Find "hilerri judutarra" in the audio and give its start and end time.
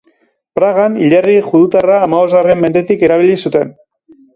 1.01-2.01